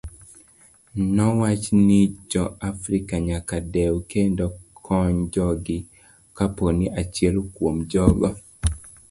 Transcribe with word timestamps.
Nowach 1.15 1.65
ni 1.87 2.01
jo 2.31 2.43
africa 2.69 3.15
nyaka 3.27 3.55
dew 3.73 3.95
kendo 4.11 4.45
kony 4.85 5.17
jogi 5.33 5.77
kaponi 6.37 6.85
achiel 7.01 7.35
kuom 7.53 7.77
jogo. 7.91 8.29